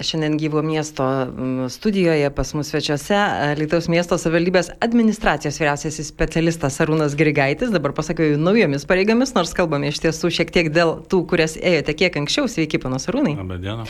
[0.00, 1.04] Šiandien gyvo miesto
[1.68, 3.18] studijoje pas mus svečiuose
[3.58, 7.72] Lietuvos miesto savivaldybės administracijos vyriausiasis specialistas Arūnas Grigaitis.
[7.74, 12.22] Dabar pasakiau naujomis pareigomis, nors kalbame iš tiesų šiek tiek dėl tų, kurias ėjote kiek
[12.22, 12.46] anksčiau.
[12.48, 13.34] Sveiki, panas Arūnai.
[13.40, 13.88] Labadiena.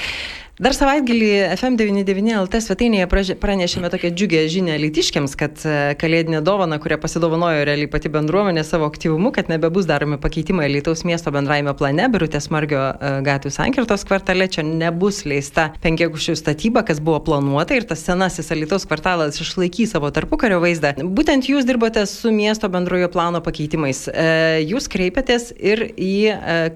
[0.58, 3.06] Dar savaitgalį FM99 LT svetainėje
[3.38, 8.88] pranešėme tokią džiugę žinę lytiškiams, kad e, kalėdinė dovana, kurią pasidovanojo realiai pati bendruomenė savo
[8.90, 14.48] aktyvumu, kad nebebus daromi pakeitimai Lietuvos miesto bendraime plane, Birutės Margio e, gatvių sankirtos kvartale,
[14.50, 15.68] čia nebus leista
[15.98, 20.94] penkiagušių statyba, kas buvo planuota ir tas senasis Lietuvos kvartalas išlaikys savo tarpukario vaizdą.
[21.02, 24.06] Būtent jūs dirbote su miesto bendrojo plano pakeitimais.
[24.08, 26.14] E, jūs kreipėtės ir į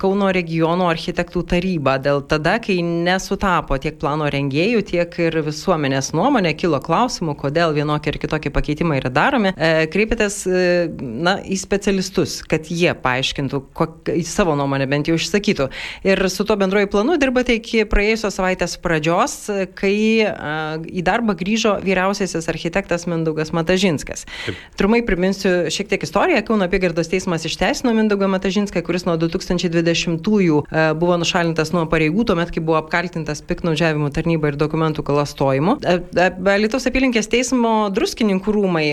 [0.03, 6.13] Kauno regiono architektų tarybą dėl tada, kai nesutapo tapo tiek plano rengėjų, tiek ir visuomenės
[6.17, 9.53] nuomonė, kilo klausimų, kodėl vienokie ir kitokie pakeitimai yra daromi.
[9.57, 10.63] E, kreipėtės e,
[10.99, 15.69] na, į specialistus, kad jie paaiškintų, kok, savo nuomonę bent jau išsakytų.
[16.09, 19.12] Ir su tuo bendroju planu dirbate iki praėjusios savaitės pradžios,
[19.79, 19.97] kai
[20.27, 24.27] a, į darbą grįžo vyriausiasis architektas Mindaugas Matažinskas.
[24.47, 24.59] Taip.
[24.81, 26.43] Trumai priminsiu šiek tiek istoriją.
[26.47, 30.63] Kauno apygardos teismas išteisino Mindaugą Matažinską, kuris nuo 2020-ųjų
[30.99, 35.79] buvo nušalintas nuo pareigų, tuomet, kai buvo apkaltintas piknaudžiavimu tarnyba ir dokumentų klastojimu.
[35.83, 35.99] E,
[36.63, 38.87] Lietuvos apylinkės teismo druskininkų rūmai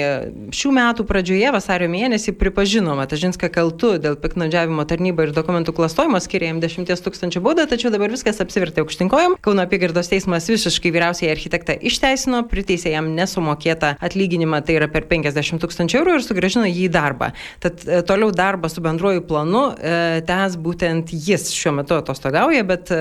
[0.55, 6.51] šių metų pradžioje vasario mėnesį pripažino Matažinską kaltu dėl piknaudžiavimo tarnyba ir dokumentų klastojimo, skiria
[6.51, 9.37] jam 10 tūkstančių baudą, tačiau dabar viskas apsivertė aukštinkojom.
[9.45, 15.61] Kauno apygardos teismas visiškai vyriausiai architektą išteisino, priteisė jam nesumokėtą atlyginimą, tai yra per 50
[15.63, 17.31] tūkstančių eurų ir sugražino jį į darbą.
[17.63, 22.91] Tad e, toliau darbą su bendruoju planu e, tęs būtent jis šiuo metu atostogauja, bet
[22.95, 22.99] e,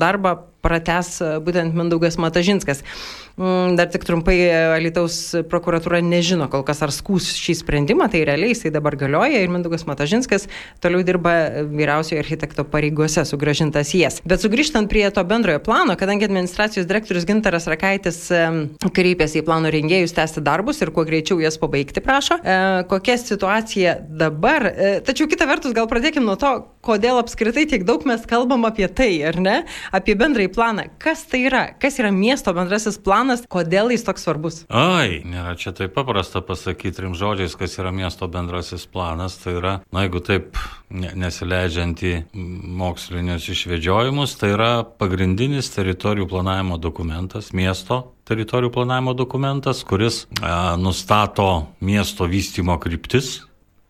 [0.00, 2.84] darbą prates būtent Mindaugas Matažinskas.
[3.36, 4.36] Mm, dar tik trumpai
[4.76, 5.16] Alitaus
[5.48, 9.86] prokuratūra nežino kol kas ar skūs šį sprendimą, tai realiai jisai dabar galioja ir Mindaugas
[9.88, 10.48] Matažinskas
[10.84, 14.20] toliau dirba vyriausiojo architekto pareigose sugražintas jas.
[14.28, 18.20] Bet sugrįžtant prie to bendrojo plano, kadangi administracijos direktorius Gintaras Rakaitis
[18.92, 22.58] kreipėsi į plano rengėjus tęsti darbus ir kuo greičiau jas pabaigti prašo, e,
[22.92, 24.68] kokia situacija dabar.
[24.68, 26.52] E, tačiau kita vertus, gal pradėkime nuo to,
[26.84, 29.56] kodėl apskritai tiek daug mes kalbam apie tai, ar ne?
[29.94, 30.88] Apie bendrąjį planą.
[31.02, 31.64] Kas tai yra?
[31.80, 33.21] Kas yra miesto bendrasis planas?
[33.52, 34.62] Kodėl jis toks svarbus?
[34.68, 39.36] Ai, nėra čia taip paprasta pasakyti trim žodžiais, kas yra miesto bendrasis planas.
[39.42, 40.58] Tai yra, na jeigu taip
[40.92, 42.14] nesileidžiant į
[42.82, 51.48] mokslinius išvedžiojimus, tai yra pagrindinis teritorijų planavimo dokumentas, miesto teritorijų planavimo dokumentas, kuris a, nustato
[51.82, 53.40] miesto vystimo kryptis,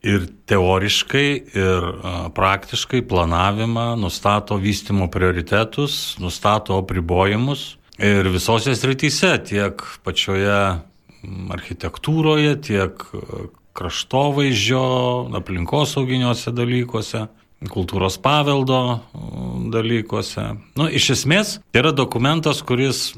[0.03, 1.85] ir teoriškai, ir
[2.35, 7.77] praktiškai planavimą, nustato vystimo prioritetus, nustato apribojimus.
[8.03, 10.57] Ir visose srityse, tiek pačioje
[11.55, 13.05] architektūroje, tiek
[13.79, 14.83] kraštovaizdžio,
[15.39, 17.29] aplinkosauginiuose dalykuose,
[17.71, 18.81] kultūros paveldo
[19.71, 20.49] dalykuose.
[20.79, 23.13] Nu, iš esmės, tai yra dokumentas, kuris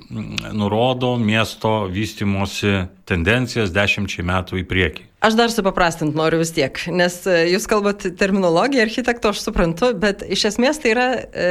[0.53, 5.09] nurodo miesto vystimosi tendencijas dešimčiai metų į priekį.
[5.25, 10.21] Aš dar supaprastint noriu vis tiek, nes e, jūs kalbat terminologiją architekto, aš suprantu, bet
[10.21, 11.47] iš esmės tai yra e,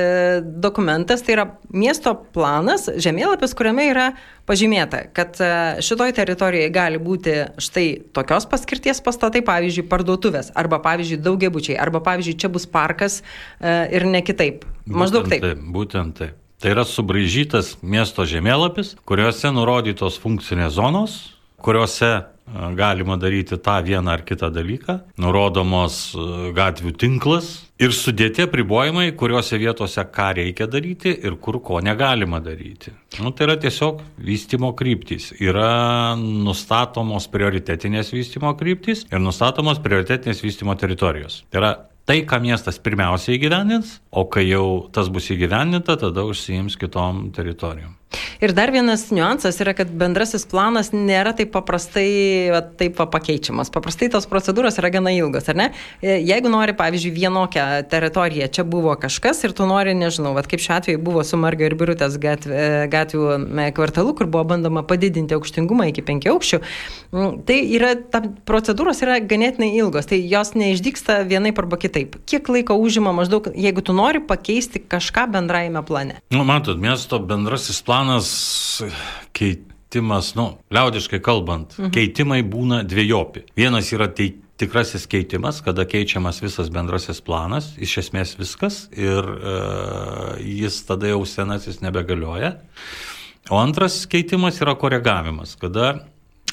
[0.62, 4.06] dokumentas, tai yra miesto planas, žemėlapis, kuriame yra
[4.46, 5.50] pažymėta, kad e,
[5.82, 12.38] šitoj teritorijoje gali būti štai tokios paskirties pastatai, pavyzdžiui, parduotuvės, arba pavyzdžiui, daugiabučiai, arba pavyzdžiui,
[12.46, 14.68] čia bus parkas e, ir ne kitaip.
[14.86, 15.50] Maždaug būtent taip.
[15.50, 15.70] taip.
[15.74, 16.42] Būtent taip.
[16.62, 21.24] Tai yra subraižytas miesto žemėlapis, kuriuose nurodytos funkcinės zonos,
[21.64, 22.14] kuriuose
[22.76, 26.14] galima daryti tą vieną ar kitą dalyką, nurodomos
[26.54, 32.94] gatvių tinklas ir sudėti apribojimai, kuriuose vietose ką reikia daryti ir kur ko negalima daryti.
[33.22, 35.32] Nu, tai yra tiesiog vystimo kryptys.
[35.40, 41.42] Yra nustatomos prioritetinės vystimo kryptys ir nustatomos prioritetinės vystimo teritorijos.
[41.50, 41.74] Tai yra
[42.06, 47.96] tai, ką miestas pirmiausiai įgyvendins, o kai jau tas bus įgyvendinta, tada užsiims kitom teritorijom.
[48.44, 53.72] Ir dar vienas niuansas yra, kad bendrasis planas nėra taip paprastai va, taip va, pakeičiamas.
[53.74, 55.68] Paprastai tos procedūros yra gana ilgos, ar ne?
[56.02, 60.64] E, jeigu nori, pavyzdžiui, vienokią teritoriją, čia buvo kažkas ir tu nori, nežinau, va, kaip
[60.64, 65.90] šiuo atveju buvo su Margio ir Birutės gatvių, e, kvartalu, kur buvo bandoma padidinti aukštingumą
[65.92, 66.62] iki penkių aukščių,
[67.48, 72.20] tai yra, ta procedūros yra ganėtinai ilgos, tai jos neišdyksta vienaip arba kitaip.
[72.30, 76.20] Kiek laiko užima maždaug, jeigu tu nori pakeisti kažką bendrajame plane?
[76.34, 78.84] Nu, matot, miesto bendrasis planas planas
[79.32, 81.92] keitimas, nu, liaudiškai kalbant, mhm.
[81.96, 83.46] keitimai būna dviejopi.
[83.56, 89.54] Vienas yra tikrasis keitimas, kada keičiamas visas bendrasis planas, iš esmės viskas ir e,
[90.64, 92.58] jis tada jau senasis nebegalioja.
[93.52, 96.04] O antras keitimas yra koregavimas, kada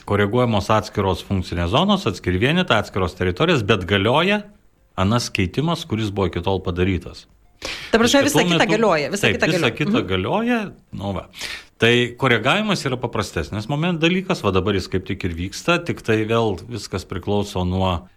[0.06, 4.44] koreguojamos atskiros funkcinės zonos, atskiri vienetai, atskiros teritorijos, bet galioja
[4.98, 7.26] anas keitimas, kuris buvo iki tol padarytas.
[7.90, 9.10] Ta prasme, visa kita metu- galioja.
[9.10, 9.76] Visa taip, kita visa galioja.
[9.76, 10.06] kita Mhm.
[10.08, 10.72] galioja.
[10.92, 11.28] Nu, va.
[11.78, 16.24] Tai koregavimas yra paprastesnis moment dalykas, va dabar jis kaip tik ir vyksta, tik tai
[16.26, 18.08] vėl viskas priklauso nuo,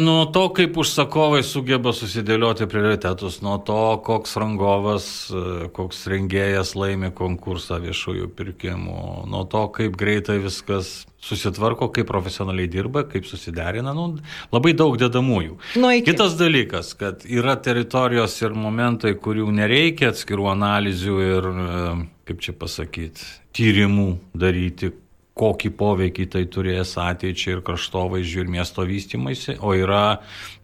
[0.00, 7.10] nuo to, kaip užsakovai sugeba susidėlioti prioritetus, nuo to, koks rangovas, e, koks rengėjas laimi
[7.10, 14.20] konkursą viešųjų pirkimų, nuo to, kaip greitai viskas susitvarko, kaip profesionaliai dirba, kaip susiderina, nu,
[14.54, 15.58] labai daug dedamųjų.
[15.82, 16.12] Nuo iki.
[16.12, 21.92] Kitas dalykas, kad yra teritorijos ir momentai, kurių nereikia atskirų analizių ir, e,
[22.30, 23.26] kaip čia pasakyti,
[23.58, 24.94] tyrimų daryti,
[25.38, 30.18] kokį poveikį tai turės ateičiai ir kraštovaizdžiui ir miesto vystimaisi, o yra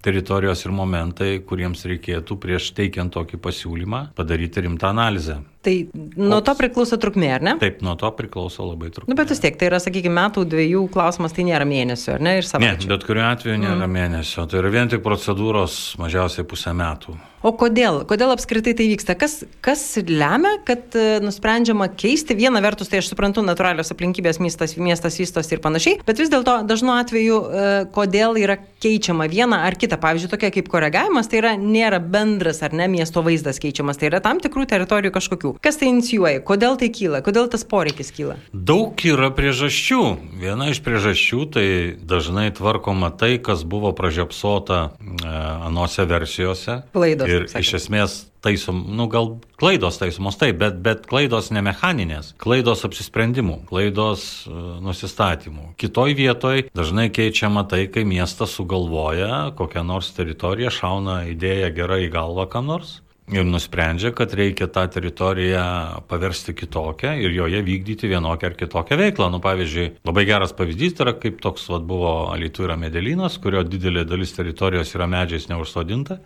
[0.05, 5.41] teritorijos ir momentai, kuriems reikėtų prieš teikiant tokį pasiūlymą padaryti rimtą analizę.
[5.65, 5.75] Tai
[6.21, 7.55] nuo to priklauso trukmė, ar ne?
[7.63, 9.11] Taip, nuo to priklauso labai trumpai.
[9.13, 12.37] Nu, bet vis tiek, tai yra, sakykime, metų, dviejų klausimas, tai nėra mėnesio, ar ne?
[12.39, 12.91] Ir Ne, savaičių.
[12.93, 17.17] bet kuriuo atveju nėra mėnesio, tai yra vien tik procedūros mažiausiai pusę metų.
[17.45, 18.07] O kodėl?
[18.09, 19.13] Kodėl apskritai tai vyksta?
[19.21, 22.33] Kas, kas lemia, kad e, nusprendžiama keisti?
[22.39, 26.55] Viena vertus, tai aš suprantu, natūralios aplinkybės miestas, miestas vystosi ir panašiai, bet vis dėlto
[26.65, 29.99] dažnu atveju, e, kodėl yra keičiama viena ar kita.
[30.01, 34.23] Pavyzdžiui, tokia kaip koregavimas, tai yra nėra bendras ar ne miesto vaizdas keičiamas, tai yra
[34.25, 35.54] tam tikrų teritorijų kažkokių.
[35.63, 36.43] Kas tai inicijuoja?
[36.47, 37.23] Kodėl tai kyla?
[37.25, 38.39] Kodėl tas poreikis kyla?
[38.53, 40.03] Daug yra priežasčių.
[40.43, 41.67] Viena iš priežasčių tai
[42.01, 45.35] dažnai tvarkoma tai, kas buvo pražiopsota e,
[45.71, 46.83] anose versijose.
[46.95, 52.35] Klaidos, Ir iš esmės taisom, nu gal klaidos taisomos taip, bet, bet klaidos ne mechaninės,
[52.41, 55.71] klaidos apsisprendimų, klaidos e, nusistatymų.
[55.81, 62.13] Kitoj vietoj dažnai keičiama tai, kai miestas sugalvoja kokią nors teritoriją, šauna idėja gerai į
[62.15, 62.99] galvą kam nors.
[63.33, 65.63] Ir nusprendžia, kad reikia tą teritoriją
[66.11, 69.31] paversti kitokią ir joje vykdyti vienokią ar kitokią veiklą.
[69.33, 74.05] Nu, pavyzdžiui, labai geras pavyzdys yra, kaip toks vat, buvo Alitų yra medelynas, kurio didelė
[74.05, 76.19] dalis teritorijos yra medžiais neužsodinta.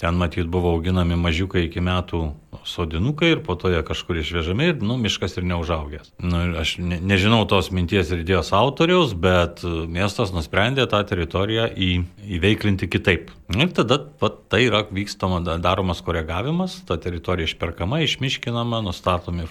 [0.00, 2.22] Ten matyt buvo auginami mažiukai iki metų
[2.64, 6.14] sodinukai ir po to jie kažkur išvežami ir, nu, miškas ir neužaugęs.
[6.24, 11.92] Nu, aš ne, nežinau tos minties ir idėjos autoriaus, bet miestas nusprendė tą teritoriją į,
[12.40, 13.36] įveiklinti kitaip.
[13.56, 19.46] Ir tada vat, tai yra vykstama, da- daromas koregavimas, ta teritorija išperkama, išmiškinama, nustatomi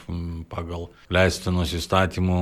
[0.51, 2.41] pagal leistinus įstatymų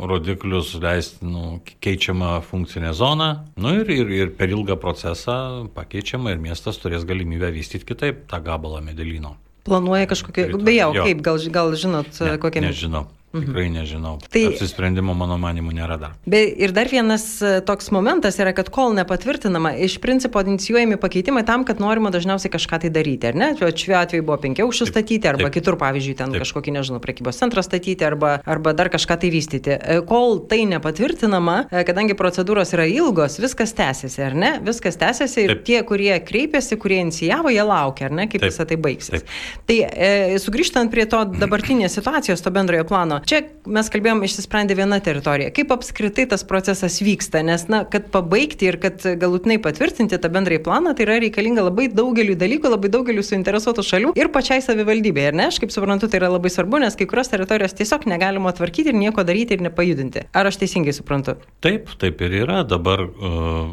[0.00, 3.30] rodiklius leistinų keičiama funkcinė zona,
[3.60, 8.40] nu ir, ir, ir per ilgą procesą pakeičiama ir miestas turės galimybę vystyti kitaip tą
[8.44, 9.34] gabalą medelyno.
[9.64, 10.06] Planuoja.
[10.08, 10.64] Teritorija.
[10.64, 12.62] Beje, o kaip, gal, gal žinot, Ne, kokia...
[12.64, 13.08] Nežinau.
[13.30, 14.18] Tikrai nežinau.
[14.26, 14.48] Tai-.
[14.50, 16.14] Apsisprendimo mano manimu nėra dar.
[16.26, 21.44] Be, ir dar vienas e, toks momentas yra, kad kol nepatvirtinama, iš principo inicijuojami pakeitimai
[21.46, 23.52] tam, kad norima dažniausiai kažką tai daryti, ar ne?
[23.54, 25.54] Šiuo atveju buvo penki aukščių Taip, statyti, arba taip.
[25.60, 26.42] kitur, pavyzdžiui, ten Taip.
[26.42, 29.76] kažkokį, nežinau, prekybos centrą statyti, arba, arba dar kažką tai vystyti.
[29.78, 34.52] E, Kol tai nepatvirtinama, e, kadangi procedūros yra ilgos, viskas tęsiasi, ar ne?
[34.66, 35.62] Viskas tęsiasi ir Taip.
[35.70, 39.22] tie, kurie kreipėsi, kurie inicijavo, jie laukia, ar ne, kaip visą tai baigsis.
[39.22, 39.38] Taip.
[39.70, 45.00] Tai e, sugrįžtant prie to dabartinės situacijos, to bendrojo plano, čia mes kalbėjom, išsisprendė viena
[45.04, 45.52] teritorija.
[45.54, 47.42] Kaip apskritai tas procesas vyksta?
[47.46, 51.88] Nes, na, kad pabaigti ir kad galutinai patvirtinti tą bendrąjį planą, tai yra reikalinga labai
[51.92, 55.28] daugeliu dalykų, labai daugeliu suinteresuotų šalių ir pačiai savivaldybei.
[55.30, 58.52] Ir ne, aš kaip suprantu, tai yra labai svarbu, nes kai kurios teritorijos tiesiog negalima
[58.56, 60.26] tvarkyti ir nieko daryti ir nepajudinti.
[60.36, 61.36] Ar aš teisingai suprantu?
[61.64, 62.62] Taip, taip ir yra.
[62.68, 63.72] Dabar uh,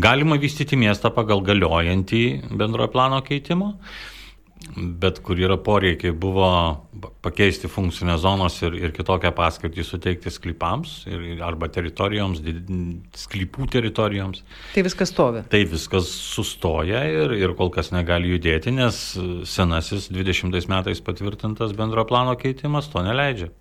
[0.00, 2.24] galima vystyti miestą pagal galiojantį
[2.58, 3.74] bendrojo plano keitimo,
[4.76, 6.48] bet kur yra poreikiai buvo
[7.22, 12.72] pakeisti funkcinės zonos ir, ir kitokią paskirtį suteikti sklypams ir, arba teritorijoms, did-
[13.18, 14.42] sklypų teritorijoms.
[14.74, 15.44] Tai viskas stovi.
[15.50, 18.98] Tai viskas sustoja ir, ir kol kas negali judėti, nes
[19.48, 23.52] senasis 20 metais patvirtintas bendro plano keitimas to neleidžia.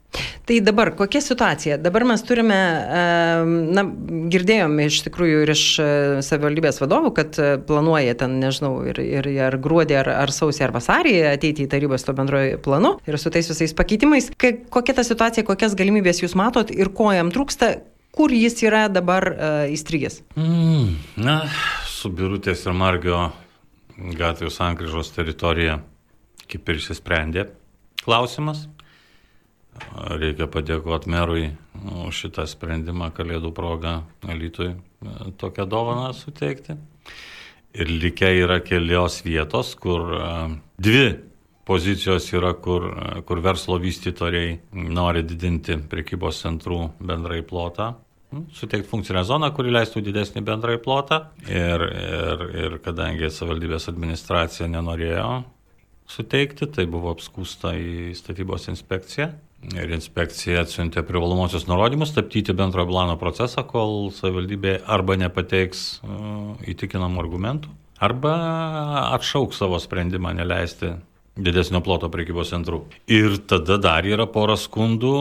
[0.48, 1.78] Tai dabar kokia situacija?
[1.82, 2.58] Dabar mes turime,
[3.76, 3.84] na,
[4.32, 5.88] girdėjom iš tikrųjų ir iš e,
[6.26, 10.76] savivaldybės vadovų, kad e, planuoja ten, nežinau, ir, ir ar gruodį, ar, ar sausį, ar
[10.76, 14.32] vasarį ateiti į tarybos to bendrojo planu ir su tais visais pakeitimais.
[14.38, 17.74] Kokia ta situacija, kokias galimybės jūs matot ir ko jam trūksta,
[18.18, 20.22] kur jis yra dabar uh, įstrigęs?
[20.40, 21.42] Mm, na,
[21.92, 23.28] su Birutės ir Margio
[23.98, 25.82] gatvių sankryžos teritorija
[26.48, 27.48] kaip ir išsisprendė
[28.04, 28.66] klausimas.
[30.18, 31.48] Reikia padėkoti merui
[32.08, 34.78] už šitą sprendimą Kalėdų progą Alitui e,
[35.38, 36.78] tokią dovaną suteikti.
[37.78, 40.30] Ir likę yra kelios vietos, kur e,
[40.82, 41.06] dvi
[41.68, 47.94] pozicijos yra, kur, e, kur verslo vystytoriai nori didinti prekybos centrų bendrai plotą.
[48.32, 51.22] nu, suteikti funkcinę zoną, kuri leistų didesnį bendrąjį plotą.
[51.48, 55.30] Ir, ir, ir kadangi savivaldybės administracija nenorėjo
[56.12, 59.32] suteikti, tai buvo apskūsta į statybos inspekciją.
[59.74, 67.24] Ir inspekcija atsiuntė privalomosius nurodymus stabdyti bendrojo plano procesą, kol savivaldybė arba nepateiks uh, įtikinamų
[67.24, 68.36] argumentų, arba
[69.18, 70.94] atšauks savo sprendimą neleisti
[71.38, 72.84] didesnio ploto prekybos centrų.
[73.10, 75.16] Ir tada dar yra pora skundų,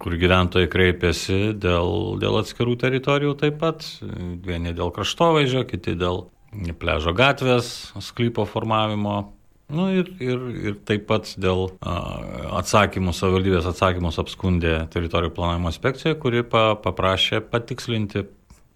[0.00, 3.86] kur gyventojai kreipėsi dėl, dėl atskirų teritorijų taip pat.
[4.46, 6.26] Vieni dėl kraštovaizdžio, kiti dėl
[6.80, 9.34] pležo gatvės, sklypo formavimo.
[9.72, 16.42] Nu, ir, ir, ir taip pat dėl atsakymų, savivaldybės atsakymus apskundė teritorijų planavimo inspekcija, kuri
[16.44, 18.26] pa, paprašė patikslinti,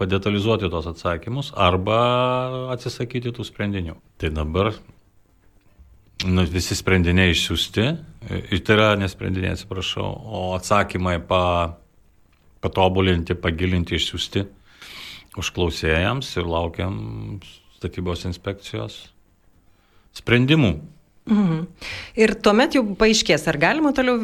[0.00, 1.98] padetalizuoti tos atsakymus arba
[2.72, 3.98] atsisakyti tų sprendinių.
[4.16, 4.72] Tai dabar
[6.24, 7.86] nu, visi sprendiniai išsiųsti,
[8.48, 11.42] ir tai yra nesprendiniai, atsiprašau, o atsakymai pa,
[12.64, 14.46] patobulinti, pagilinti, išsiųsti
[15.38, 16.98] užklausėjams ir laukiam
[17.76, 19.02] statybos inspekcijos
[20.18, 20.72] sprendimų.
[21.28, 21.64] Mhm.
[22.16, 24.16] Ir tuomet jau paaiškės, ar galima toliau.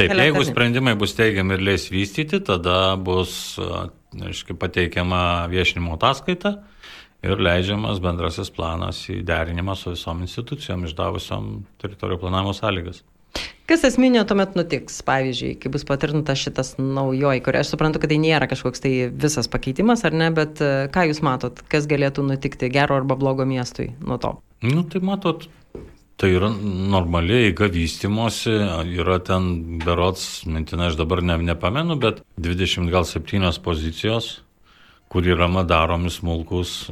[0.00, 6.56] Taip, jeigu sprendimai bus teigiami ir leis vystyti, tada bus aiškiai, pateikiama viešinimo ataskaita
[7.22, 11.48] ir leidžiamas bendrasis planas į derinimą su visom institucijom išdavusiom
[11.82, 13.04] teritorijų planavimo sąlygas.
[13.70, 18.18] Kas esminio tuomet nutiks, pavyzdžiui, kai bus patvirtintas šitas naujoji, kuria aš suprantu, kad tai
[18.18, 20.58] nėra kažkoks tai visas pakeitimas, ar ne, bet
[20.90, 24.40] ką jūs matot, kas galėtų nutikti gero arba blogo miestui nuo to?
[24.62, 25.48] Nu, tai matot,
[26.20, 26.50] Tai yra
[26.92, 28.52] normaliai eiga vystimosi,
[29.00, 29.46] yra ten
[29.80, 34.28] berots, mintinai aš dabar ne, nepamenu, bet 20 gal 7 pozicijos,
[35.10, 36.90] kur yra daromi smulkus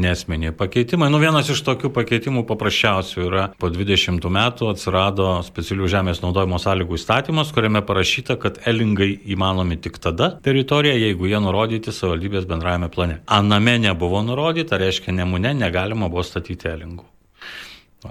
[0.00, 1.10] nesmeniai pakeitimai.
[1.12, 6.96] Nu, vienas iš tokių pakeitimų paprasčiausių yra po 20 metų atsirado specialių žemės naudojimo sąlygų
[6.96, 13.18] įstatymas, kuriame parašyta, kad elingai įmanomi tik tada teritorija, jeigu jie nurodyti savivaldybės bendrajame plane.
[13.28, 17.04] Aname nebuvo nurodyta, reiškia, nemune negalima buvo statyti elingų.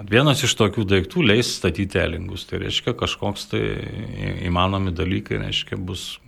[0.04, 2.44] Vienas iš tokių daiktų leis statyti elingus.
[2.48, 3.62] Tai reiškia, kažkoks tai
[4.44, 6.18] įmanomi dalykai, reiškia, bus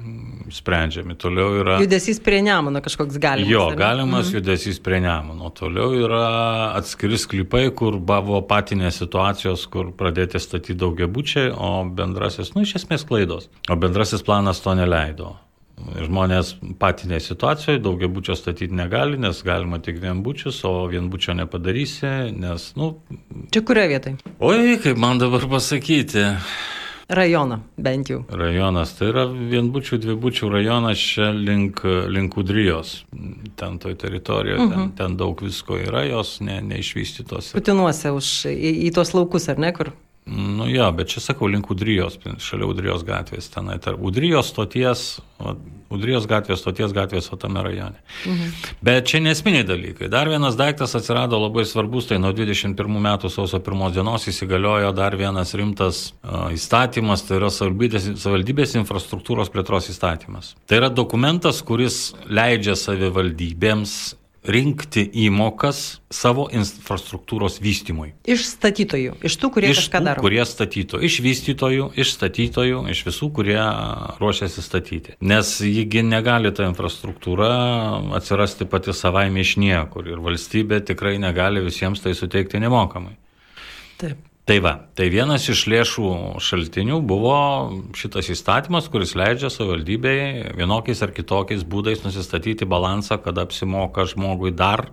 [0.55, 1.17] sprendžiami.
[1.21, 1.79] Toliau yra...
[1.83, 3.51] Judesys prie Nemuno kažkoks galimas.
[3.53, 4.37] Jo, galimas mhm.
[4.39, 5.51] judesys prie Nemuno.
[5.55, 6.23] Toliau yra
[6.79, 13.07] atskiri sklypai, kur buvo patinės situacijos, kur pradėti statyti daugiabučiai, o bendrasis, nu, iš esmės
[13.09, 13.51] klaidos.
[13.69, 15.37] O bendrasis planas to neleido.
[15.79, 22.97] Žmonės patinėje situacijoje daugiabučio statyti negali, nes galima tik vienbučius, o vienbučio nepadarysi, nes, nu.
[23.55, 24.35] Čia kurioje vietoje?
[24.43, 26.25] Oi, kaip man dabar pasakyti.
[27.09, 28.25] Rajoną, bent jau.
[28.29, 31.81] Rajonas, tai yra vienbučių, dvibučių rajonas čia link,
[32.13, 33.07] link Udrijos.
[33.57, 34.75] Ten toj teritorijoje, uh -huh.
[34.75, 34.97] ten, mhm.
[34.97, 37.53] ten daug visko yra, jos ne, neišvystytos.
[37.53, 39.93] Putinuose už, į, į tuos laukus, ar ne, kur?
[40.29, 45.05] Nu jo, bet čia sakau link Udrijos, šalia Udrijos gatvės, tenai tarp Udrijos stoties,
[45.89, 47.97] Udrijos gatvės, stoties gatvės, o tame rajone.
[48.27, 48.51] Mhm.
[48.85, 50.11] Bet čia nesminiai dalykai.
[50.13, 55.17] Dar vienas daiktas atsirado labai svarbus, tai nuo 21 metų sausio 1 dienos įsigaliojo dar
[55.17, 60.57] vienas rimtas uh, įstatymas, tai yra savivaldybės infrastruktūros plėtros įstatymas.
[60.69, 63.99] Tai yra dokumentas, kuris leidžia savivaldybėms
[64.53, 68.13] rinkti įmokas savo infrastruktūros vystymui.
[68.29, 70.25] Iš statytojų, iš tų, kurie iš kažką tų, daro.
[70.25, 73.59] Kurie statytų, iš vystytojų, iš statytojų, iš visų, kurie
[74.21, 75.17] ruošiasi statyti.
[75.21, 77.51] Nes jįgi negali ta infrastruktūra
[78.19, 83.17] atsirasti pati savaime iš niekur ir valstybė tikrai negali visiems tai suteikti nemokamai.
[83.99, 84.28] Taip.
[84.49, 87.35] Tai va, tai vienas iš lėšų šaltinių buvo
[87.93, 94.87] šitas įstatymas, kuris leidžia savivaldybei vienokiais ar kitokiais būdais nusistatyti balansą, kada apsimoka žmogui dar,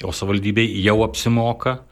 [0.00, 1.82] o savivaldybei jau apsimoka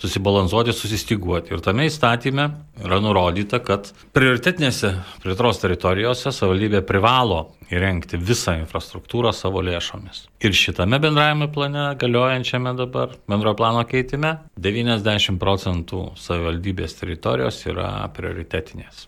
[0.00, 1.54] susibalansuoti, susistiguoti.
[1.54, 2.48] Ir tame įstatyme
[2.84, 4.94] yra nurodyta, kad prioritetinėse
[5.24, 10.26] plėtros teritorijose savivaldybė privalo įrengti visą infrastruktūrą savo lėšomis.
[10.44, 19.06] Ir šitame bendrajame plane, galiojančiame dabar bendrojo plano keitime, 90 procentų savivaldybės teritorijos yra prioritetinės.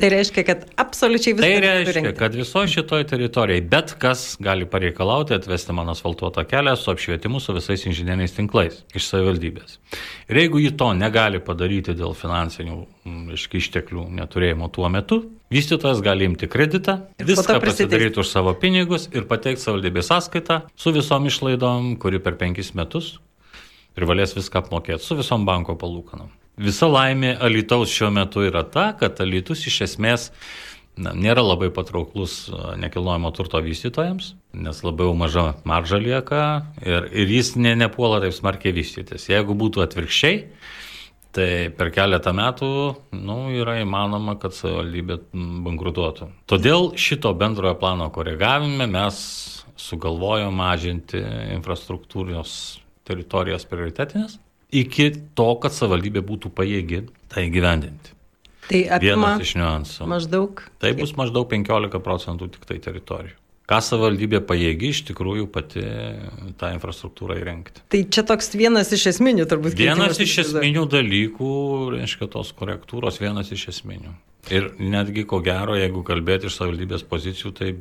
[0.00, 1.44] Tai reiškia, kad absoliučiai visą.
[1.44, 6.90] Tai reiškia, kad visoje šitoje teritorijoje bet kas gali pareikalauti atvesti man asfaltuotą kelią su
[6.94, 9.76] apšvietimu su visais inžinieriais tinklais iš savivaldybės.
[10.32, 12.78] Ir jeigu ji to negali padaryti dėl finansinių
[13.36, 15.20] iški, išteklių neturėjimo tuo metu,
[15.52, 21.28] vystytojas gali imti kreditą, viską pasidaryti už savo pinigus ir pateikti savivaldybės sąskaitą su visom
[21.28, 23.18] išlaidom, kuri per penkis metus
[23.98, 26.30] privalės viską apmokėti, su visom banko palūkanom.
[26.60, 30.26] Visa laimė Alitaus šiuo metu yra ta, kad Alitus iš esmės
[31.00, 32.50] na, nėra labai patrauklus
[32.82, 36.42] nekilnojamo turto vystytojams, nes labiau maža marža lieka
[36.84, 39.30] ir, ir jis ne, nepuola taip smarkiai vystytis.
[39.32, 40.44] Jeigu būtų atvirkščiai,
[41.30, 42.68] Tai per keletą metų
[43.14, 45.20] nu, yra įmanoma, kad savivaldybė
[45.62, 46.26] bankrutuotų.
[46.50, 49.20] Todėl šito bendrojo plano koregavime mes
[49.78, 51.22] sugalvojom mažinti
[51.54, 52.56] infrastruktūros
[53.06, 54.40] teritorijas prioritetinės
[54.72, 58.16] iki to, kad savivaldybė būtų pajėgi tai gyvendinti.
[58.70, 60.06] Tai apima Vienas iš niuansų.
[60.06, 60.64] maždaug.
[60.78, 63.34] Tai bus maždaug 15 procentų tik tai teritorijų.
[63.70, 65.82] Ką savivaldybė pajėgi iš tikrųjų pati
[66.58, 67.84] tą infrastruktūrą įrengti.
[67.90, 69.76] Tai čia toks vienas iš esminių turbūt.
[69.78, 71.50] Vienas iš esminių dalykų,
[71.94, 74.16] reiškia tos korektūros, vienas iš esminių.
[74.50, 77.72] Ir netgi ko gero, jeigu kalbėti iš savivaldybės pozicijų, tai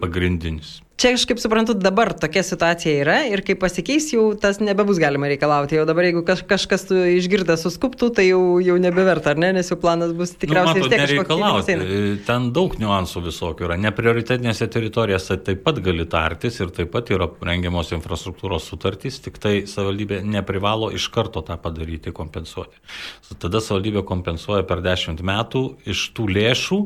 [0.00, 0.80] pagrindinis.
[0.94, 5.26] Čia aš kaip suprantu, dabar tokia situacija yra ir kai pasikeis, jau tas nebebus galima
[5.26, 5.74] reikalauti.
[5.74, 9.72] Jau dabar, jeigu kaž, kažkas tu išgirdęs suskuptų, tai jau, jau nebeverta, ar ne, nes
[9.72, 11.98] jau planas bus tikriausiai nu, vis tiek eina.
[12.28, 13.80] Ten daug niuansų visokių yra.
[13.88, 19.56] Neprioritetinėse teritorijose taip pat gali tartis ir taip pat yra rengiamos infrastruktūros sutartys, tik tai
[19.66, 22.78] savivaldybė neprivalo iš karto tą padaryti, kompensuoti.
[23.34, 26.84] Tada savivaldybė kompensuoja per 10 metų iš tų lėšų,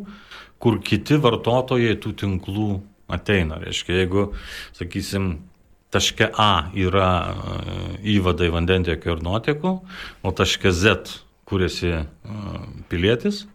[0.65, 2.71] kur kiti vartotojai tų tinklų
[3.09, 3.59] ateina.
[3.65, 4.27] Reiškia, jeigu,
[4.77, 5.31] sakysim,
[5.95, 7.71] taške A yra e,
[8.17, 9.73] įvadai vandentiekio ir nuotekų,
[10.23, 11.17] o taške Z
[11.49, 12.05] kuriasi e,
[12.91, 13.47] pilietis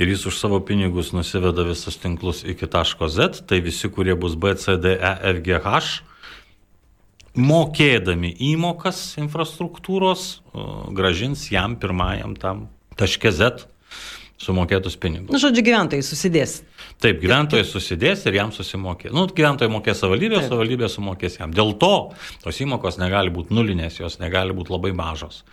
[0.00, 4.36] ir jis už savo pinigus nusiveda visus tinklus iki taško Z, tai visi, kurie bus
[4.36, 6.00] B, C, D, E, F, G, H,
[7.40, 12.68] mokėdami įmokas infrastruktūros, e, gražins jam pirmajam tam
[13.00, 13.66] taške Z
[14.40, 15.28] sumokėtus pinigus.
[15.28, 16.60] Na, Nu, žodžiu, gyventojai susidės.
[17.00, 19.12] Taip, gyventojai susidės ir jam susimokė.
[19.14, 21.54] Nu, gyventojai mokės savivaldybė, savivaldybė sumokės jam.
[21.56, 21.92] Dėl to
[22.44, 25.44] tos įmokos negali būti nulinės, jos negali būti labai mažos.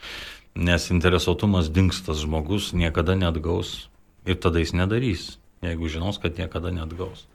[0.57, 3.89] Nes interesuotumas dinkstas žmogus niekada neatgaus
[4.25, 5.25] ir tada jis nedarys,
[5.61, 7.27] jeigu žinos, kad niekada neatgaus.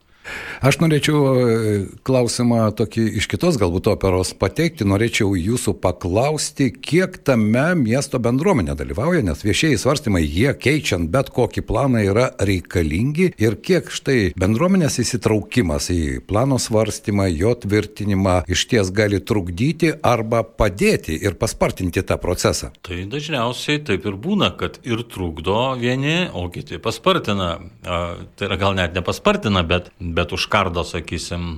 [0.62, 1.76] Aš norėčiau e,
[2.06, 9.24] klausimą tokį iš kitos galbūt operos pateikti, norėčiau jūsų paklausti, kiek tame miesto bendruomenė dalyvauja,
[9.26, 15.90] nes viešieji svarstymai, jie keičiant bet kokį planą yra reikalingi ir kiek štai bendruomenės įsitraukimas
[15.90, 22.70] į plano svarstymą, jo tvirtinimą iš ties gali trukdyti arba padėti ir paspartinti tą procesą.
[22.86, 27.56] Tai dažniausiai taip ir būna, kad ir trukdo vieni, o kiti paspartina.
[27.82, 31.48] Tai yra gal net nepaspartina, bet, bet užkardo, sakysim,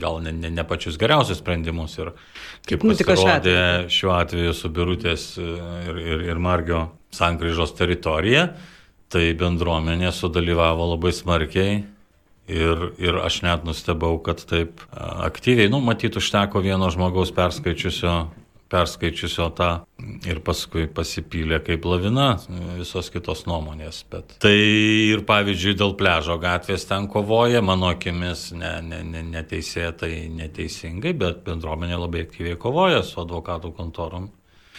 [0.00, 1.96] gal ne, ne, ne pačius geriausius sprendimus.
[2.00, 2.12] Ir
[2.68, 3.56] kaip pasirodė
[3.92, 5.46] šiuo atveju su Birutės e,
[5.88, 6.84] ir, ir, ir Margio
[7.14, 8.50] sankryžos teritorija,
[9.12, 11.82] tai bendruomenė sudalyvavo labai smarkiai.
[12.52, 18.16] Ir, ir aš net nustebau, kad taip a, aktyviai, nu, matyt, užteko vieno žmogaus perskaičiusio
[18.72, 19.70] perskaičiusio tą
[20.28, 22.28] ir paskui pasipylė kaip lavina
[22.78, 24.02] visos kitos nuomonės.
[24.12, 24.56] Bet tai
[25.12, 31.42] ir pavyzdžiui dėl pležo gatvės ten kovoja, mano akimis ne, ne, ne, neteisėtai, neteisingai, bet
[31.48, 34.30] bendruomenė labai aktyviai kovoja su advokatų kontorom.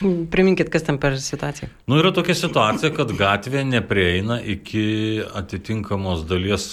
[0.02, 1.70] Priminkit, kas ten per situaciją.
[1.88, 6.66] Nu, yra tokia situacija, kad gatvė neprieina iki atitinkamos dalies,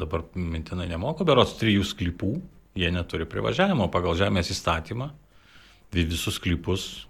[0.00, 2.30] dabar mintinai nemoku, berots trijų sklypų,
[2.80, 5.10] jie neturi privažiavimo pagal žemės įstatymą.
[5.92, 7.06] Vi- Visus sklypus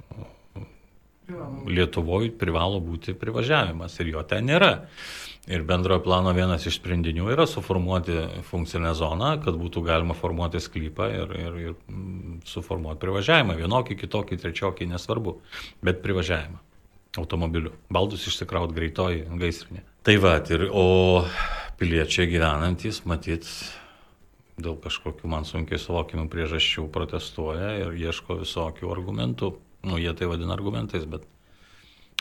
[1.70, 4.86] Lietuvoje privalo būti privažiavimas ir jo ten nėra.
[5.50, 8.16] Ir bendrojo plano vienas iš sprendinių yra suformuoti
[8.50, 11.76] funkcinę zoną, kad būtų galima formuoti sklypą ir, ir, ir
[12.46, 13.56] suformuoti privažiavimą.
[13.62, 15.38] Vienokį, kitokį, trečiokį, nesvarbu,
[15.86, 16.60] bet privažiavimą
[17.18, 17.72] automobiliu.
[17.90, 19.82] Baldus išsikraut greitoji gaisrinė.
[20.06, 21.24] Tai va, ir, o
[21.80, 23.48] piliečiai gyvenantis, matyt,
[24.58, 29.52] dėl kažkokių man sunkiai suvokimų priežasčių protestuoja ir ieško visokių argumentų.
[29.86, 31.24] Nu, jie tai vadina argumentais, bet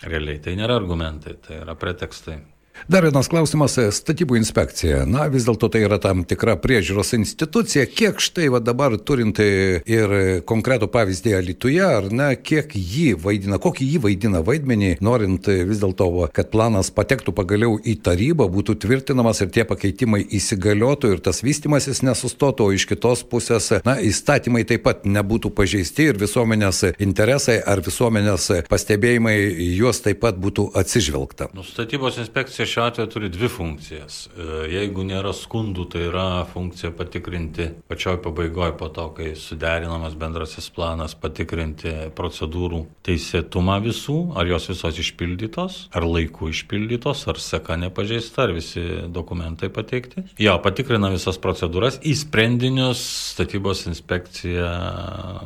[0.05, 2.39] realiai tai nėra argumentai, tai yra pretekstai.
[2.88, 5.03] Dar vienas klausimas- statybų inspekcija.
[5.05, 7.86] Na, vis dėlto tai yra tam tikra priežiūros institucija.
[7.86, 13.86] Kiek štai va dabar turint ir konkretų pavyzdį Alituje, ar ne, kiek jį vaidina, kokį
[13.93, 19.49] jį vaidina vaidmenį, norint vis dėlto, kad planas patektų pagaliau į tarybą, būtų tvirtinamas ir
[19.49, 25.05] tie pakeitimai įsigaliotų ir tas vystimasis nesustotų, o iš kitos pusės, na, įstatymai taip pat
[25.05, 29.38] nebūtų pažeisti ir visuomenės interesai ar visuomenės pastebėjimai
[29.77, 31.51] juos taip pat būtų atsižvelgta.
[31.53, 34.19] Nu, statybos inspekcija šiuo atveju turi dvi funkcijas.
[34.29, 40.69] E, Jeigu nėra skundų, tai yra funkcija patikrinti pačioj pabaigoje po to, kai suderinamas bendrasis
[40.73, 48.45] planas, patikrinti procedūrų teisėtumą visų, ar jos visos išpildytos, ar laiku išpildytos, ar seka nepažeista,
[48.45, 50.25] ar visi dokumentai pateikti.
[50.41, 53.01] Jo, patikrina visas procedūras, į sprendinius
[53.34, 54.69] statybos inspekcija,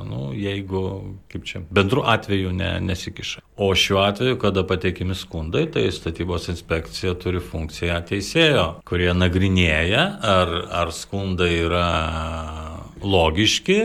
[0.09, 0.83] nu, jeigu,
[1.31, 3.43] kaip čia, bendru atveju ne, nesikiša.
[3.57, 10.55] O šiuo atveju, kada pateikimi skundai, tai statybos inspekcija turi funkciją teisėjo, kurie nagrinėja, ar,
[10.83, 11.91] ar skundai yra
[13.03, 13.79] logiški,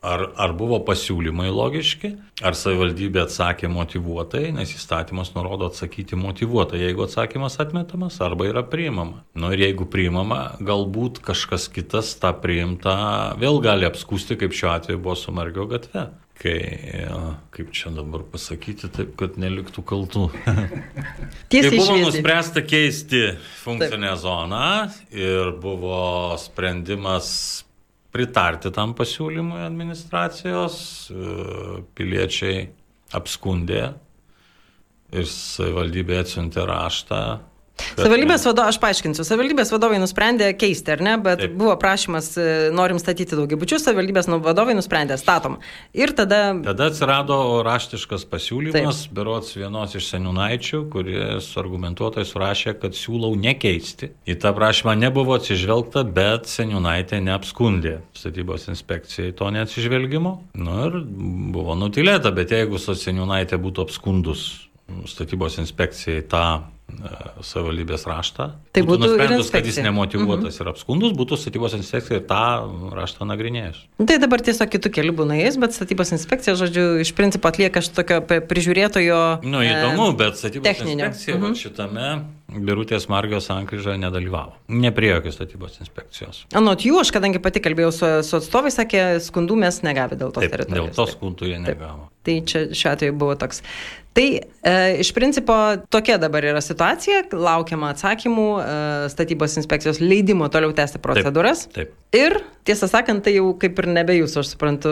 [0.00, 2.08] Ar, ar buvo pasiūlymai logiški,
[2.40, 9.20] ar savivaldybė atsakė motivuotai, nes įstatymas nurodo atsakyti motivuotai, jeigu atsakymas atmetamas, arba yra priimama.
[9.36, 12.96] Nu ir jeigu priimama, galbūt kažkas kitas tą priimtą
[13.44, 16.08] vėl gali apskūsti, kaip šiuo atveju buvo su Margio gatve
[16.40, 16.58] kai,
[17.52, 20.26] kaip čia dabar pasakyti, taip, kad neliktų kaltų.
[21.52, 23.24] Tai buvo nuspręsta keisti
[23.62, 24.22] funkcinę taip.
[24.22, 24.70] zoną
[25.12, 27.30] ir buvo sprendimas
[28.10, 30.78] pritarti tam pasiūlymui administracijos,
[31.12, 32.64] e, piliečiai
[33.14, 33.84] apskundė
[35.10, 37.22] ir savivaldybė atsiuntė raštą
[37.98, 41.56] Savivaldybės vadovai, aš paaiškinsiu, savivaldybės vadovai nusprendė keisti, ar ne, bet Taip.
[41.60, 45.58] buvo prašymas, e, norim statyti daugiabučius, savivaldybės nu- vadovai nusprendė, statom.
[45.96, 46.40] Ir tada...
[46.64, 49.16] Tada atsirado raštiškas pasiūlymas, Taip.
[49.16, 54.12] berots vienos iš seniūnaičių, kuris argumentuotai surašė, kad siūlau nekeisti.
[54.28, 60.34] Į tą prašymą nebuvo atsižvelgta, bet seniūnaitė neapskundė statybos inspekcijai to neatsižvelgimo.
[60.60, 60.98] Nu ir
[61.54, 64.48] buvo nutilėta, bet jeigu su seniūnaitė būtų apskundus
[65.06, 66.44] statybos inspekcijai tą
[67.44, 68.46] savivaldybės raštą.
[68.74, 70.66] Tai būtų, būtų nusprendus, kad jis nemotivuotas -hmm.
[70.66, 72.42] ir apskundus, būtų statybos inspekcija ir tą
[72.96, 73.84] raštą nagrinėjus.
[73.98, 78.20] Tai dabar tiesiog kitų kelių būna jais, bet statybos inspekcija, žodžiu, iš principo atlieka šitokio
[78.50, 79.22] prižiūrėtojo.
[79.42, 81.06] Na, nu, įdomu, e, bet statybos techninio.
[81.06, 81.54] inspekcija -hmm.
[81.54, 82.06] šitame
[82.50, 84.56] Birutės Margijos sankryžoje nedalyvavo.
[84.68, 86.44] Ne prie jokios statybos inspekcijos.
[86.58, 90.50] Anot jų, aš kadangi pati kalbėjau su, su atstovais, sakė, skundų mes negavę dėl Taip,
[90.50, 90.90] teritorijos.
[90.90, 92.08] Dėl to skundų jie negavo.
[92.10, 92.16] Taip.
[92.26, 93.62] Tai čia šiuo atveju buvo toks.
[94.12, 94.26] Tai
[94.62, 95.54] e, iš principo
[95.88, 98.78] tokia dabar yra situacija, laukiama atsakymų, e,
[99.12, 101.68] statybos inspekcijos leidimo toliau tęsti procedūras.
[101.70, 101.96] Taip, taip.
[102.10, 102.34] Ir
[102.66, 104.90] tiesą sakant, tai jau kaip ir nebe jūsų, aš suprantu,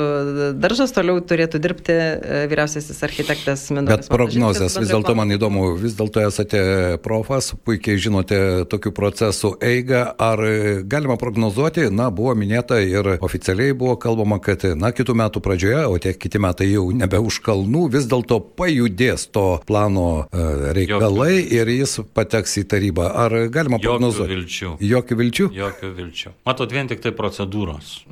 [0.62, 4.07] daržas toliau turėtų dirbti e, vyriausiasis architektas Mindaugas.
[4.07, 6.62] Bet prognozijas, vis dėlto man įdomu, vis dėlto esate
[7.02, 8.38] profas, puikiai žinote
[8.70, 10.44] tokių procesų eigą, ar
[10.87, 15.98] galima prognozuoti, na, buvo minėta ir oficialiai buvo kalbama, kad, na, kitų metų pradžioje, o
[15.98, 18.38] tie kiti metai jau nebe už kalnų, vis dėlto
[19.09, 21.57] pajudės to plano e, reikalai Jokių.
[21.57, 23.09] ir jis pateks į tarybą.
[23.14, 24.33] Ar galima prognozuoti?
[24.33, 24.71] Jokių vilčių.
[24.81, 25.49] Jokių vilčių?
[25.57, 26.33] Jokių vilčių.
[26.47, 28.05] Matot, vien tik tai procedūros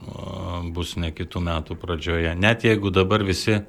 [0.72, 2.35] bus ne kitų metų pradžioje.
[2.38, 3.61] Net jeigu dabar visi,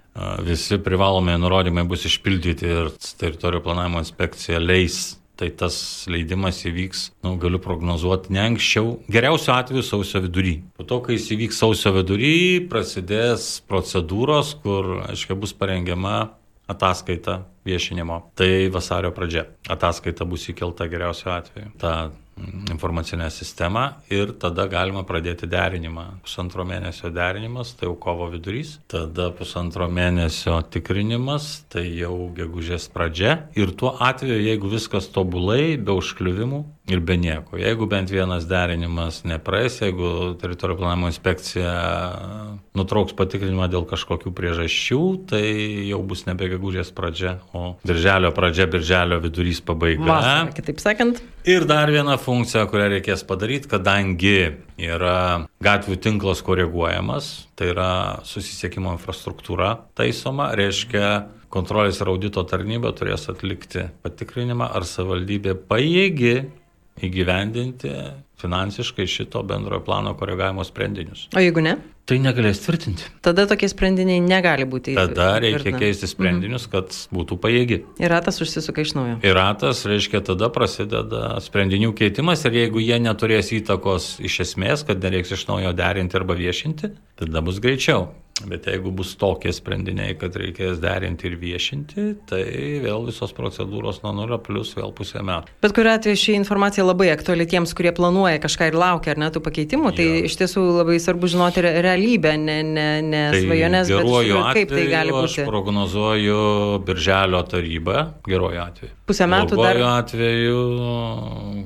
[0.43, 7.35] visi privalomai nurodymai bus išpildyti ir teritorijų planavimo inspekcija leis tai tas leidimas įvyks, nu,
[7.37, 10.55] galiu prognozuoti, ne anksčiau, geriausiu atveju sausio vidury.
[10.73, 12.33] Po to, kai jis įvyks sausio vidury,
[12.71, 16.15] prasidės procedūros, kur, aiškiai, bus parengiama
[16.67, 18.21] ataskaita viešinimo.
[18.35, 19.47] Tai vasario pradžia.
[19.69, 21.73] Ataskaita bus įkelta geriausiu atveju.
[21.81, 21.97] Ta
[22.71, 26.05] informacinę sistemą ir tada galima pradėti derinimą.
[26.25, 33.39] Pusantro mėnesio derinimas, tai jau kovo vidurys, tada pusantro mėnesio tikrinimas, tai jau gegužės pradžia
[33.57, 37.57] ir tuo atveju, jeigu viskas tobulai, be užkliuvimų ir be nieko.
[37.59, 41.71] Jeigu bent vienas derinimas nepraeis, jeigu teritorijų planavimo inspekcija
[42.77, 45.43] nutrauks patikrinimą dėl kažkokių priežasčių, tai
[45.89, 50.05] jau bus nebe gegužės pradžia, o birželio pradžia, birželio vidurys pabaiga.
[50.07, 51.21] Vasara, kitaip sakant.
[51.47, 54.37] Ir dar viena funkcija, kurią reikės padaryti, kadangi
[54.79, 57.89] yra gatvių tinklas koreguojamas, tai yra
[58.27, 61.09] susisiekimo infrastruktūra taisoma, reiškia
[61.51, 66.35] kontrolės ir audito tarnyba turės atlikti patikrinimą, ar savivaldybė pajėgi
[67.01, 67.91] įgyvendinti
[68.41, 71.27] finansiškai šito bendrojo plano koregavimo sprendinius.
[71.35, 71.77] O jeigu ne?
[72.07, 73.03] Tai negalės tvirtinti.
[73.25, 74.93] Tada tokie sprendiniai negali būti.
[74.95, 75.81] Tada reikia tvirtinami.
[75.81, 77.81] keisti sprendinius, kad būtų pajėgi.
[77.99, 79.17] Ir ratas užsisuka iš naujo.
[79.27, 85.03] Ir ratas, reiškia, tada prasideda sprendinių keitimas ir jeigu jie neturės įtakos iš esmės, kad
[85.03, 88.07] nereiks iš naujo derinti arba viešinti, tada bus greičiau.
[88.45, 92.43] Bet jeigu bus tokie sprendiniai, kad reikės derinti ir viešinti, tai
[92.83, 95.55] vėl visos procedūros nuo nulio plus vėl pusę metų.
[95.65, 99.41] Bet kuriu atveju ši informacija labai aktuali tiems, kurie planuoja kažką ir laukia ar netų
[99.45, 100.19] pakeitimų, tai ja.
[100.29, 104.85] iš tiesų labai svarbu žinoti realybę, ne, ne, ne tai svajonės, bet atveju, kaip tai
[104.91, 105.41] gali būti.
[105.43, 106.39] Aš prognozuoju
[106.87, 108.93] Birželio tarybą, geruoju atveju.
[109.07, 109.79] Pusę metų dar.
[109.87, 110.61] atveju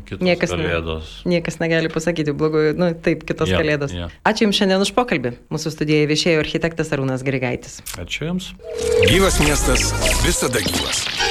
[0.05, 1.13] kitos niekas kalėdos.
[1.25, 3.95] Ne, niekas negali pasakyti, bloguoju, nu taip, kitos ja, kalėdos.
[3.97, 4.11] Ja.
[4.27, 5.33] Ačiū Jums šiandien už pokalbį.
[5.53, 7.81] Mūsų studijoje viešėjo architektas architektas Arūnas Grigaitis.
[7.97, 8.53] Ačiū Jums.
[9.07, 9.91] Gyvas miestas
[10.25, 11.30] visada gyvas.